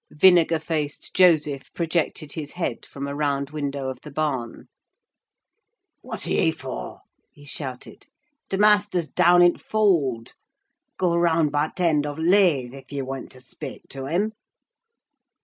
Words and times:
Vinegar 0.09 0.57
faced 0.57 1.13
Joseph 1.13 1.71
projected 1.75 2.31
his 2.31 2.53
head 2.53 2.87
from 2.87 3.07
a 3.07 3.13
round 3.13 3.51
window 3.51 3.87
of 3.87 3.99
the 4.01 4.09
barn. 4.09 4.65
"What 6.01 6.25
are 6.25 6.31
ye 6.31 6.49
for?" 6.51 7.01
he 7.31 7.45
shouted. 7.45 8.07
"T' 8.49 8.57
maister's 8.57 9.07
down 9.07 9.43
i' 9.43 9.49
t' 9.51 9.57
fowld. 9.59 10.33
Go 10.97 11.15
round 11.15 11.51
by 11.51 11.67
th' 11.67 11.81
end 11.81 12.07
o' 12.07 12.15
t' 12.15 12.21
laith, 12.23 12.73
if 12.73 12.91
ye 12.91 13.03
went 13.03 13.31
to 13.33 13.41
spake 13.41 13.83
to 13.89 14.07
him." 14.07 14.33